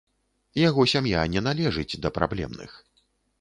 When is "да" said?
2.07-2.13